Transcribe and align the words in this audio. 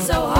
so 0.00 0.26
hard. 0.26 0.37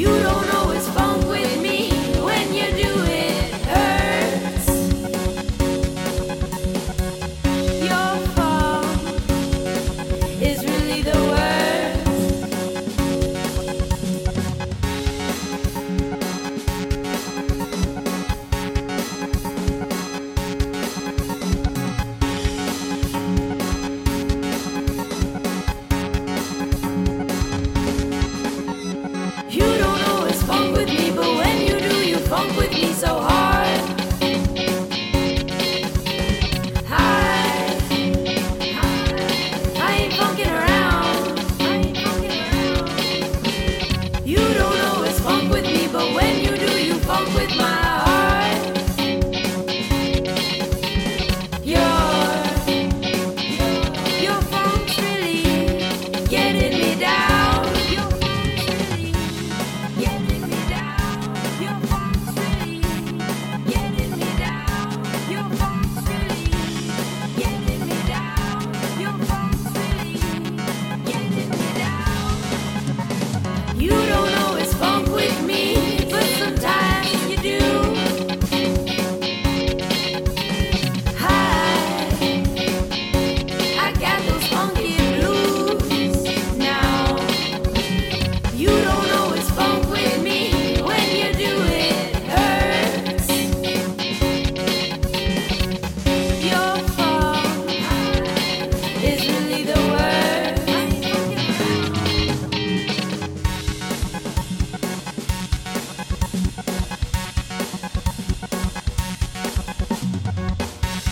You 0.00 0.29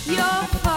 Your 0.09 0.68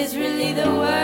is 0.00 0.16
really 0.16 0.52
the 0.54 0.70
worst. 0.70 0.99